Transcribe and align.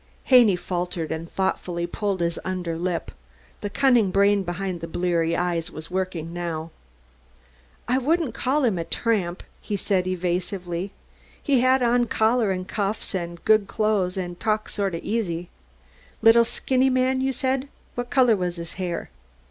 Haney 0.23 0.55
faltered 0.55 1.11
and 1.11 1.29
thoughtfully 1.29 1.85
pulled 1.85 2.21
his 2.21 2.39
under 2.43 2.75
lip. 2.75 3.11
The 3.59 3.69
cunning 3.69 4.09
brain 4.09 4.41
behind 4.41 4.81
the 4.81 4.87
bleary 4.87 5.35
eyes 5.37 5.69
was 5.69 5.91
working 5.91 6.33
now. 6.33 6.71
"I 7.87 7.99
wouldn't 7.99 8.33
call 8.33 8.63
him 8.63 8.79
a 8.79 8.83
tramp," 8.83 9.43
he 9.61 9.77
said 9.77 10.07
evasively. 10.07 10.91
"He 11.39 11.59
had 11.59 11.83
on 11.83 12.07
collar 12.07 12.51
an' 12.51 12.65
cuffs 12.65 13.13
an' 13.13 13.35
good 13.45 13.67
clothes, 13.67 14.17
an' 14.17 14.37
talked 14.37 14.71
sort 14.71 14.95
o' 14.95 14.99
easy." 15.03 15.49
"Little, 16.23 16.45
skinny 16.45 16.89
man 16.89 17.21
you 17.21 17.31
said. 17.31 17.67
What 17.93 18.09
color 18.09 18.35
was 18.35 18.55
his 18.55 18.71
hair?" 18.81 19.11